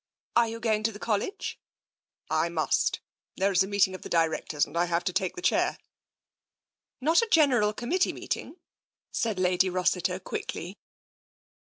[0.35, 1.59] "Are you going to the College?""
[2.31, 3.01] I must.
[3.37, 5.77] There is a meeting of the directors, and I have to take the chair."
[6.99, 8.55] "Not a General Committee meeting?"
[9.11, 10.79] said Lady Rossiter quickly.